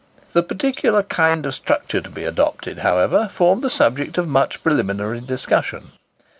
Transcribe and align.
The 0.33 0.41
particular 0.41 1.03
kind 1.03 1.45
of 1.45 1.53
structure 1.53 2.01
to 2.01 2.09
be 2.09 2.23
adopted, 2.23 2.79
however, 2.79 3.29
formed 3.31 3.61
the 3.61 3.69
subject 3.69 4.17
of 4.17 4.27
much 4.27 4.63
preliminary 4.63 5.19
discussion. 5.21 5.91